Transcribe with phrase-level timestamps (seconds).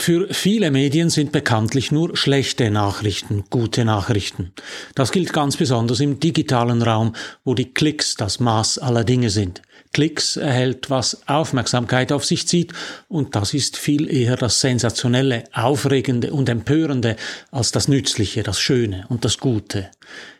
[0.00, 4.54] Für viele Medien sind bekanntlich nur schlechte Nachrichten gute Nachrichten.
[4.94, 9.60] Das gilt ganz besonders im digitalen Raum, wo die Klicks das Maß aller Dinge sind.
[9.92, 12.72] Klicks erhält, was Aufmerksamkeit auf sich zieht,
[13.08, 17.16] und das ist viel eher das Sensationelle, Aufregende und Empörende
[17.50, 19.90] als das Nützliche, das Schöne und das Gute.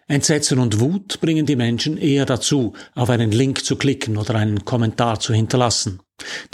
[0.09, 4.65] Entsetzen und Wut bringen die Menschen eher dazu, auf einen Link zu klicken oder einen
[4.65, 6.01] Kommentar zu hinterlassen.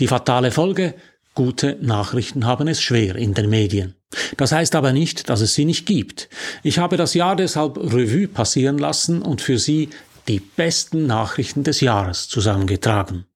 [0.00, 0.96] Die fatale Folge
[1.36, 3.94] Gute Nachrichten haben es schwer in den Medien.
[4.38, 6.30] Das heißt aber nicht, dass es sie nicht gibt.
[6.62, 9.90] Ich habe das Jahr deshalb Revue passieren lassen und für Sie
[10.28, 13.26] die besten Nachrichten des Jahres zusammengetragen.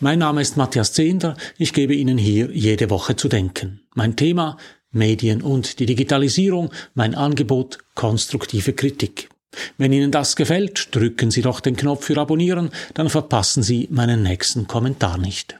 [0.00, 3.82] Mein Name ist Matthias Zehnder, ich gebe Ihnen hier jede Woche zu denken.
[3.94, 4.56] Mein Thema
[4.90, 9.28] Medien und die Digitalisierung, mein Angebot konstruktive Kritik.
[9.78, 14.24] Wenn Ihnen das gefällt, drücken Sie doch den Knopf für Abonnieren, dann verpassen Sie meinen
[14.24, 15.56] nächsten Kommentar nicht.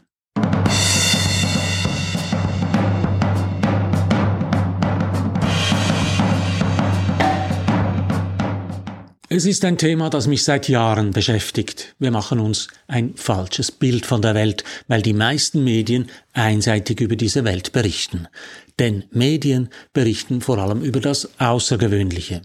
[9.31, 11.95] Es ist ein Thema, das mich seit Jahren beschäftigt.
[11.99, 17.17] Wir machen uns ein falsches Bild von der Welt, weil die meisten Medien einseitig über
[17.17, 18.29] diese Welt berichten.
[18.79, 22.43] Denn Medien berichten vor allem über das Außergewöhnliche.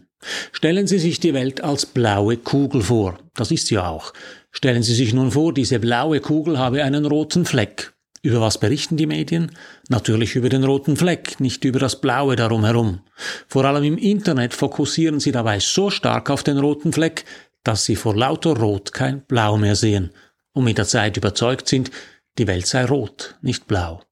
[0.54, 3.20] Stellen Sie sich die Welt als blaue Kugel vor.
[3.36, 4.14] Das ist sie auch.
[4.52, 7.92] Stellen Sie sich nun vor, diese blaue Kugel habe einen roten Fleck.
[8.22, 9.52] Über was berichten die Medien?
[9.92, 13.02] Natürlich über den roten Fleck, nicht über das Blaue darum herum.
[13.48, 17.26] Vor allem im Internet fokussieren sie dabei so stark auf den roten Fleck,
[17.64, 20.12] dass sie vor lauter Rot kein Blau mehr sehen
[20.54, 21.90] und mit der Zeit überzeugt sind,
[22.38, 24.04] die Welt sei rot, nicht blau.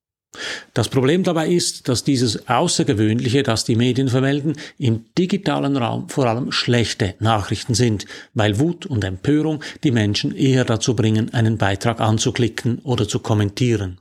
[0.74, 6.26] Das Problem dabei ist, dass dieses Außergewöhnliche, das die Medien vermelden, im digitalen Raum vor
[6.26, 12.00] allem schlechte Nachrichten sind, weil Wut und Empörung die Menschen eher dazu bringen, einen Beitrag
[12.00, 14.00] anzuklicken oder zu kommentieren.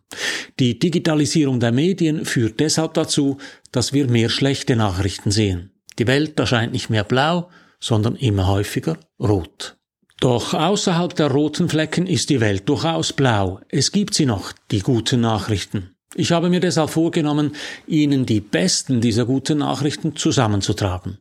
[0.58, 3.38] Die Digitalisierung der Medien führt deshalb dazu,
[3.72, 5.70] dass wir mehr schlechte Nachrichten sehen.
[5.98, 7.48] Die Welt erscheint nicht mehr blau,
[7.80, 9.76] sondern immer häufiger rot.
[10.20, 13.60] Doch außerhalb der roten Flecken ist die Welt durchaus blau.
[13.68, 15.95] Es gibt sie noch, die guten Nachrichten.
[16.18, 17.54] Ich habe mir deshalb vorgenommen,
[17.86, 21.18] Ihnen die besten dieser guten Nachrichten zusammenzutragen.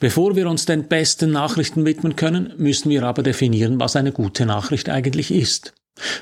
[0.00, 4.46] Bevor wir uns den besten Nachrichten widmen können, müssen wir aber definieren, was eine gute
[4.46, 5.74] Nachricht eigentlich ist.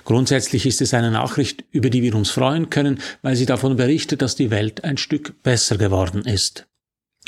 [0.05, 4.23] Grundsätzlich ist es eine Nachricht, über die wir uns freuen können, weil sie davon berichtet,
[4.23, 6.67] dass die Welt ein Stück besser geworden ist.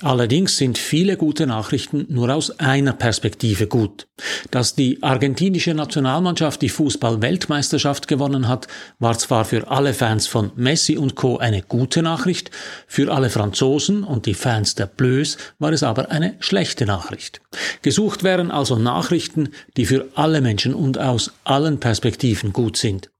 [0.02, 4.06] Allerdings sind viele gute Nachrichten nur aus einer Perspektive gut.
[4.52, 8.68] Dass die argentinische Nationalmannschaft die Fußball-Weltmeisterschaft gewonnen hat,
[9.00, 11.38] war zwar für alle Fans von Messi und Co.
[11.38, 12.52] eine gute Nachricht,
[12.86, 17.40] für alle Franzosen und die Fans der Bleus war es aber eine schlechte Nachricht.
[17.82, 23.10] Gesucht wären also Nachrichten, die für alle Menschen und aus allen Perspektiven gut sind.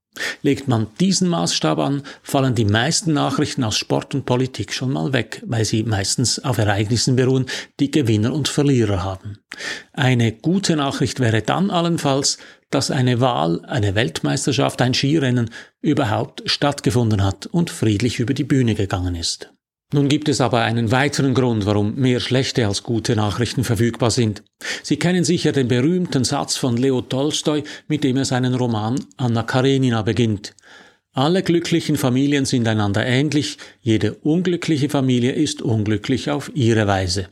[0.41, 5.13] Legt man diesen Maßstab an, fallen die meisten Nachrichten aus Sport und Politik schon mal
[5.13, 7.45] weg, weil sie meistens auf Ereignissen beruhen,
[7.79, 9.39] die Gewinner und Verlierer haben.
[9.93, 12.37] Eine gute Nachricht wäre dann allenfalls,
[12.69, 15.49] dass eine Wahl, eine Weltmeisterschaft, ein Skirennen
[15.81, 19.51] überhaupt stattgefunden hat und friedlich über die Bühne gegangen ist.
[19.91, 24.43] Nun gibt es aber einen weiteren Grund, warum mehr schlechte als gute Nachrichten verfügbar sind.
[24.83, 29.41] Sie kennen sicher den berühmten Satz von Leo Tolstoi, mit dem er seinen Roman Anna
[29.41, 30.53] Karenina beginnt.
[31.13, 37.29] Alle glücklichen Familien sind einander ähnlich, jede unglückliche Familie ist unglücklich auf ihre Weise.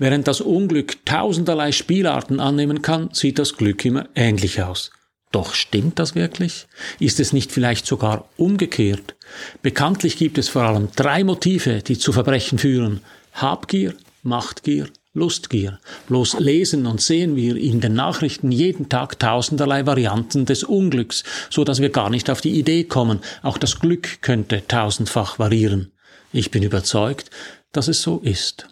[0.00, 4.90] Während das Unglück tausenderlei Spielarten annehmen kann, sieht das Glück immer ähnlich aus.
[5.34, 6.68] Doch stimmt das wirklich?
[7.00, 9.16] Ist es nicht vielleicht sogar umgekehrt?
[9.62, 13.00] Bekanntlich gibt es vor allem drei Motive, die zu Verbrechen führen.
[13.32, 15.80] Habgier, Machtgier, Lustgier.
[16.06, 21.64] Bloß lesen und sehen wir in den Nachrichten jeden Tag tausenderlei Varianten des Unglücks, so
[21.64, 25.90] dass wir gar nicht auf die Idee kommen, auch das Glück könnte tausendfach variieren.
[26.32, 27.30] Ich bin überzeugt,
[27.72, 28.68] dass es so ist.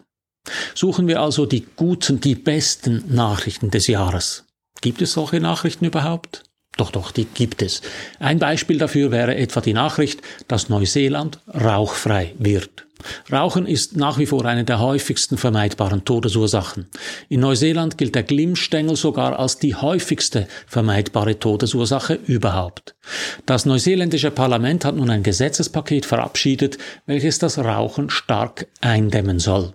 [0.75, 4.45] Suchen wir also die guten, die besten Nachrichten des Jahres.
[4.79, 6.43] Gibt es solche Nachrichten überhaupt?
[6.77, 7.81] Doch, doch, die gibt es.
[8.19, 12.85] Ein Beispiel dafür wäre etwa die Nachricht, dass Neuseeland rauchfrei wird.
[13.31, 16.87] Rauchen ist nach wie vor eine der häufigsten vermeidbaren Todesursachen.
[17.29, 22.95] In Neuseeland gilt der Glimmstängel sogar als die häufigste vermeidbare Todesursache überhaupt.
[23.45, 29.73] Das neuseeländische Parlament hat nun ein Gesetzespaket verabschiedet, welches das Rauchen stark eindämmen soll.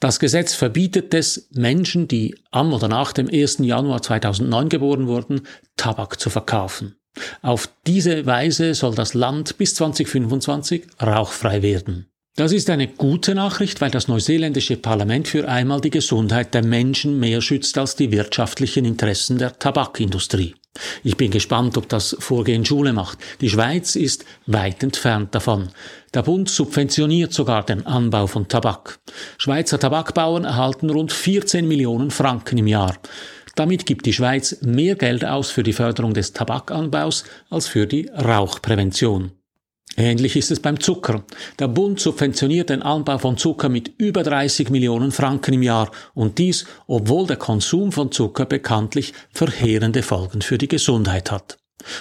[0.00, 3.58] Das Gesetz verbietet es, Menschen, die am oder nach dem 1.
[3.60, 5.42] Januar 2009 geboren wurden,
[5.76, 6.96] Tabak zu verkaufen.
[7.42, 12.06] Auf diese Weise soll das Land bis 2025 rauchfrei werden.
[12.36, 17.20] Das ist eine gute Nachricht, weil das neuseeländische Parlament für einmal die Gesundheit der Menschen
[17.20, 20.56] mehr schützt als die wirtschaftlichen Interessen der Tabakindustrie.
[21.02, 23.18] Ich bin gespannt, ob das Vorgehen Schule macht.
[23.40, 25.68] Die Schweiz ist weit entfernt davon.
[26.12, 28.98] Der Bund subventioniert sogar den Anbau von Tabak.
[29.38, 32.94] Schweizer Tabakbauern erhalten rund 14 Millionen Franken im Jahr.
[33.54, 38.08] Damit gibt die Schweiz mehr Geld aus für die Förderung des Tabakanbaus als für die
[38.08, 39.32] Rauchprävention.
[39.96, 41.24] Ähnlich ist es beim Zucker.
[41.58, 46.38] Der Bund subventioniert den Anbau von Zucker mit über 30 Millionen Franken im Jahr und
[46.38, 51.58] dies, obwohl der Konsum von Zucker bekanntlich verheerende Folgen für die Gesundheit hat.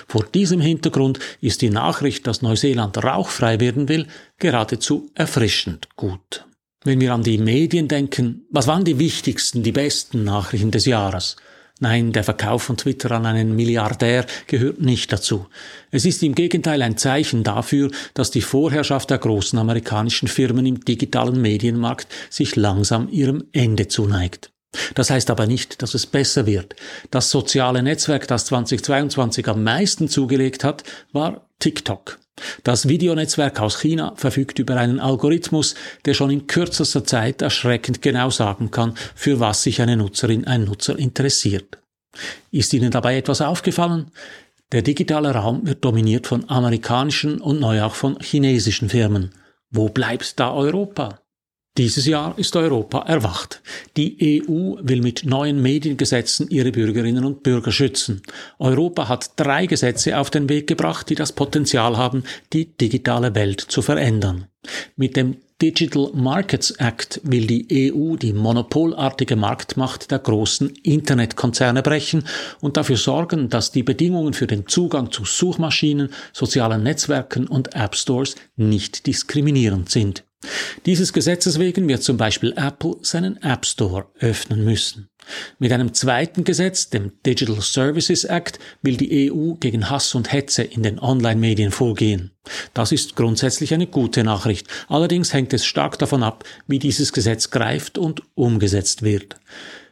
[0.08, 4.08] Vor diesem Hintergrund ist die Nachricht, dass Neuseeland rauchfrei werden will,
[4.40, 6.46] geradezu erfrischend gut.
[6.84, 11.36] Wenn wir an die Medien denken, was waren die wichtigsten, die besten Nachrichten des Jahres?
[11.80, 15.48] Nein, der Verkauf von Twitter an einen Milliardär gehört nicht dazu.
[15.92, 20.86] Es ist im Gegenteil ein Zeichen dafür, dass die Vorherrschaft der großen amerikanischen Firmen im
[20.86, 24.52] digitalen Medienmarkt sich langsam ihrem Ende zuneigt.
[24.96, 26.76] Das heißt aber nicht, dass es besser wird.
[27.12, 32.20] Das soziale Netzwerk, das 2022 am meisten zugelegt hat, war TikTok.
[32.64, 35.76] Das Videonetzwerk aus China verfügt über einen Algorithmus,
[36.06, 40.64] der schon in kürzester Zeit erschreckend genau sagen kann, für was sich eine Nutzerin, ein
[40.64, 41.78] Nutzer interessiert.
[42.52, 44.12] Ist Ihnen dabei etwas aufgefallen?
[44.72, 49.32] Der digitale Raum wird dominiert von amerikanischen und neu auch von chinesischen Firmen.
[49.70, 51.23] Wo bleibt da Europa?
[51.76, 53.64] Dieses Jahr ist Europa erwacht.
[53.98, 58.22] Die EU will mit neuen Mediengesetzen ihre Bürgerinnen und Bürger schützen.
[58.60, 63.60] Europa hat drei Gesetze auf den Weg gebracht, die das Potenzial haben, die digitale Welt
[63.60, 64.46] zu verändern.
[64.98, 72.26] Mit dem Digital Markets Act will die EU die monopolartige Marktmacht der großen Internetkonzerne brechen
[72.62, 77.96] und dafür sorgen, dass die Bedingungen für den Zugang zu Suchmaschinen, sozialen Netzwerken und App
[77.96, 80.24] Stores nicht diskriminierend sind.
[80.86, 85.10] Dieses Gesetzes wegen wird zum Beispiel Apple seinen App Store öffnen müssen.
[85.60, 90.64] Mit einem zweiten Gesetz, dem Digital Services Act, will die EU gegen Hass und Hetze
[90.64, 92.32] in den Online-Medien vorgehen.
[92.74, 94.68] Das ist grundsätzlich eine gute Nachricht.
[94.90, 99.38] Allerdings hängt es stark davon ab, wie dieses Gesetz greift und umgesetzt wird.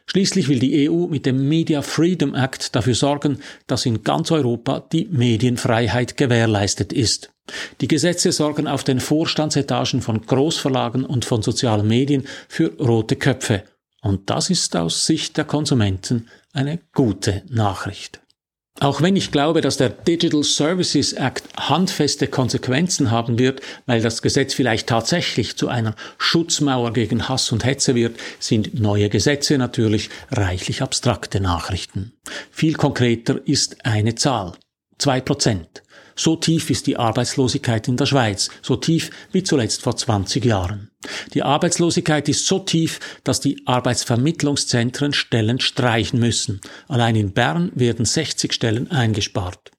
[0.06, 4.80] Schließlich will die EU mit dem Media Freedom Act dafür sorgen, dass in ganz Europa
[4.92, 7.32] die Medienfreiheit gewährleistet ist.
[7.80, 13.64] Die Gesetze sorgen auf den Vorstandsetagen von Großverlagen und von sozialen Medien für rote Köpfe.
[14.00, 18.21] Und das ist aus Sicht der Konsumenten eine gute Nachricht.
[18.80, 24.22] Auch wenn ich glaube, dass der Digital Services Act handfeste Konsequenzen haben wird, weil das
[24.22, 30.10] Gesetz vielleicht tatsächlich zu einer Schutzmauer gegen Hass und Hetze wird, sind neue Gesetze natürlich
[30.30, 32.14] reichlich abstrakte Nachrichten.
[32.50, 34.54] Viel konkreter ist eine Zahl.
[34.98, 35.82] Zwei Prozent.
[36.16, 40.90] So tief ist die Arbeitslosigkeit in der Schweiz, so tief wie zuletzt vor 20 Jahren.
[41.34, 46.60] Die Arbeitslosigkeit ist so tief, dass die Arbeitsvermittlungszentren Stellen streichen müssen.
[46.88, 49.72] Allein in Bern werden 60 Stellen eingespart.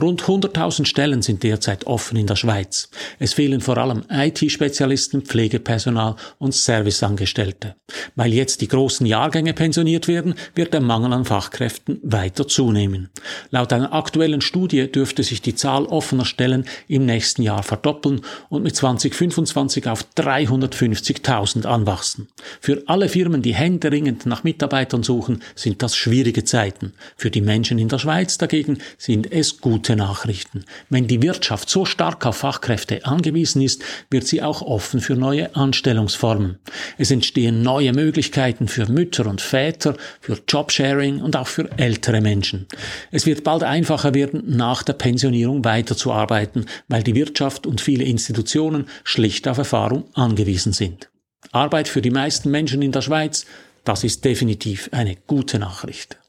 [0.00, 2.90] Rund 100.000 Stellen sind derzeit offen in der Schweiz.
[3.18, 7.76] Es fehlen vor allem IT-Spezialisten, Pflegepersonal und Serviceangestellte.
[8.16, 13.10] Weil jetzt die großen Jahrgänge pensioniert werden, wird der Mangel an Fachkräften weiter zunehmen.
[13.50, 18.64] Laut einer aktuellen Studie dürfte sich die Zahl offener Stellen im nächsten Jahr verdoppeln und
[18.64, 22.28] mit 2025 auf 350.000 anwachsen.
[22.60, 26.94] Für alle Firmen, die händeringend nach Mitarbeitern suchen, sind das schwierige Zeiten.
[27.16, 30.64] Für die Menschen in der Schweiz dagegen sind es gute Nachrichten.
[30.88, 35.54] Wenn die Wirtschaft so stark auf Fachkräfte angewiesen ist, wird sie auch offen für neue
[35.54, 36.58] Anstellungsformen.
[36.98, 42.66] Es entstehen neue Möglichkeiten für Mütter und Väter, für Jobsharing und auch für ältere Menschen.
[43.10, 48.86] Es wird bald einfacher werden, nach der Pensionierung weiterzuarbeiten, weil die Wirtschaft und viele Institutionen
[49.04, 51.10] schlicht auf Erfahrung angewiesen sind.
[51.50, 53.44] Arbeit für die meisten Menschen in der Schweiz,
[53.84, 56.21] das ist definitiv eine gute Nachricht.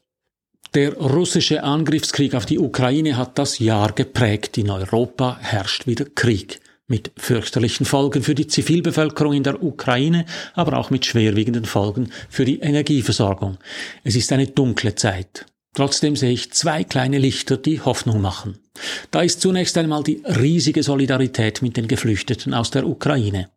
[0.74, 4.58] Der russische Angriffskrieg auf die Ukraine hat das Jahr geprägt.
[4.58, 6.60] In Europa herrscht wieder Krieg.
[6.88, 12.44] Mit fürchterlichen Folgen für die Zivilbevölkerung in der Ukraine, aber auch mit schwerwiegenden Folgen für
[12.44, 13.58] die Energieversorgung.
[14.02, 15.46] Es ist eine dunkle Zeit.
[15.74, 18.58] Trotzdem sehe ich zwei kleine Lichter, die Hoffnung machen.
[19.10, 23.48] Da ist zunächst einmal die riesige Solidarität mit den Geflüchteten aus der Ukraine.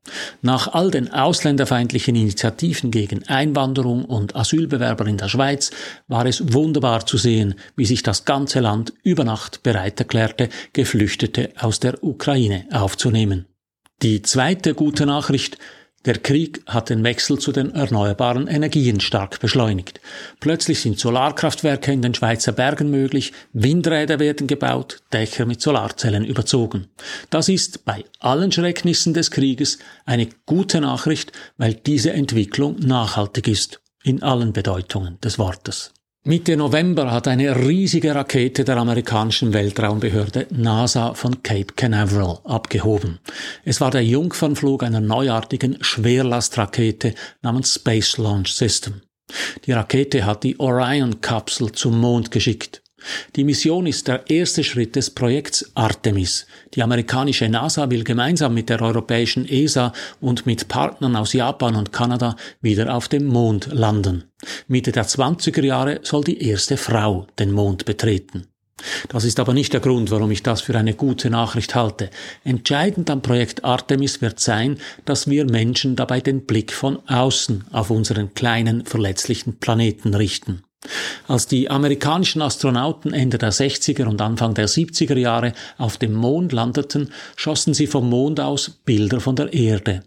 [0.42, 5.72] Nach all den ausländerfeindlichen Initiativen gegen Einwanderung und Asylbewerber in der Schweiz
[6.08, 11.52] war es wunderbar zu sehen, wie sich das ganze Land über Nacht bereit erklärte, Geflüchtete
[11.60, 13.46] aus der Ukraine aufzunehmen.
[14.04, 15.58] Die zweite gute Nachricht,
[16.08, 20.00] der Krieg hat den Wechsel zu den erneuerbaren Energien stark beschleunigt.
[20.40, 26.88] Plötzlich sind Solarkraftwerke in den Schweizer Bergen möglich, Windräder werden gebaut, Dächer mit Solarzellen überzogen.
[27.30, 33.82] Das ist bei allen Schrecknissen des Krieges eine gute Nachricht, weil diese Entwicklung nachhaltig ist,
[34.02, 35.92] in allen Bedeutungen des Wortes.
[36.28, 43.20] Mitte November hat eine riesige Rakete der amerikanischen Weltraumbehörde NASA von Cape Canaveral abgehoben.
[43.64, 49.04] Es war der Jungfernflug einer neuartigen Schwerlastrakete namens Space Launch System.
[49.66, 52.82] Die Rakete hat die Orion-Kapsel zum Mond geschickt.
[53.36, 56.48] Die Mission ist der erste Schritt des Projekts Artemis.
[56.74, 61.94] Die amerikanische NASA will gemeinsam mit der europäischen ESA und mit Partnern aus Japan und
[61.94, 64.24] Kanada wieder auf dem Mond landen.
[64.68, 68.48] Mitte der 20er Jahre soll die erste Frau den Mond betreten.
[69.10, 72.10] Das ist aber nicht der Grund, warum ich das für eine gute Nachricht halte.
[72.44, 77.90] Entscheidend am Projekt Artemis wird sein, dass wir Menschen dabei den Blick von außen auf
[77.90, 80.64] unseren kleinen, verletzlichen Planeten richten.
[81.28, 86.54] Als die amerikanischen Astronauten Ende der 60er und Anfang der 70er Jahre auf dem Mond
[86.54, 90.04] landeten, schossen sie vom Mond aus Bilder von der Erde.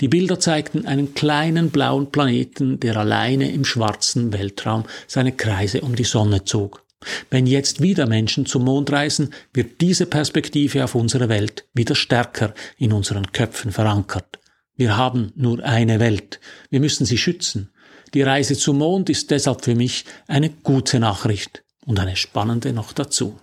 [0.00, 5.94] Die Bilder zeigten einen kleinen blauen Planeten, der alleine im schwarzen Weltraum seine Kreise um
[5.96, 6.84] die Sonne zog.
[7.30, 12.54] Wenn jetzt wieder Menschen zum Mond reisen, wird diese Perspektive auf unsere Welt wieder stärker
[12.78, 14.38] in unseren Köpfen verankert.
[14.76, 16.40] Wir haben nur eine Welt.
[16.70, 17.71] Wir müssen sie schützen.
[18.14, 22.92] Die Reise zum Mond ist deshalb für mich eine gute Nachricht und eine spannende noch
[22.92, 23.38] dazu.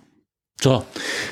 [0.62, 0.84] So,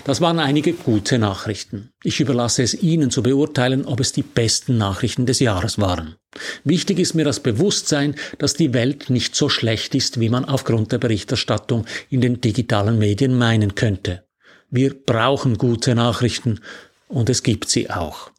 [0.05, 1.91] das waren einige gute Nachrichten.
[2.03, 6.17] Ich überlasse es Ihnen zu beurteilen, ob es die besten Nachrichten des Jahres waren.
[6.65, 10.93] Wichtig ist mir das Bewusstsein, dass die Welt nicht so schlecht ist, wie man aufgrund
[10.93, 14.25] der Berichterstattung in den digitalen Medien meinen könnte.
[14.71, 16.61] Wir brauchen gute Nachrichten
[17.07, 18.31] und es gibt sie auch.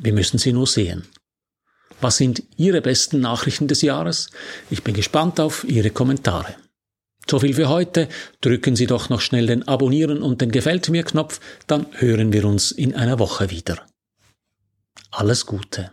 [0.00, 1.06] Wir müssen sie nur sehen.
[2.02, 4.30] Was sind Ihre besten Nachrichten des Jahres?
[4.70, 6.56] Ich bin gespannt auf Ihre Kommentare.
[7.30, 8.08] So viel für heute.
[8.40, 12.44] Drücken Sie doch noch schnell den Abonnieren und den Gefällt mir Knopf, dann hören wir
[12.44, 13.86] uns in einer Woche wieder.
[15.12, 15.92] Alles Gute.